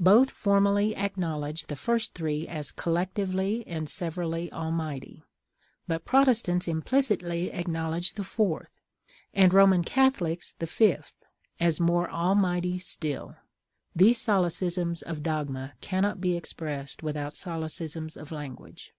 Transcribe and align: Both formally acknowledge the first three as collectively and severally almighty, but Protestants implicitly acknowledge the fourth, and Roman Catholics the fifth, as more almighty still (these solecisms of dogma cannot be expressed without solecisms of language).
Both 0.00 0.32
formally 0.32 0.96
acknowledge 0.96 1.68
the 1.68 1.76
first 1.76 2.12
three 2.12 2.48
as 2.48 2.72
collectively 2.72 3.62
and 3.64 3.88
severally 3.88 4.52
almighty, 4.52 5.22
but 5.86 6.04
Protestants 6.04 6.66
implicitly 6.66 7.52
acknowledge 7.52 8.14
the 8.14 8.24
fourth, 8.24 8.72
and 9.32 9.54
Roman 9.54 9.84
Catholics 9.84 10.52
the 10.58 10.66
fifth, 10.66 11.14
as 11.60 11.78
more 11.78 12.10
almighty 12.10 12.80
still 12.80 13.36
(these 13.94 14.20
solecisms 14.20 15.00
of 15.02 15.22
dogma 15.22 15.74
cannot 15.80 16.20
be 16.20 16.36
expressed 16.36 17.04
without 17.04 17.34
solecisms 17.34 18.16
of 18.16 18.32
language). 18.32 18.92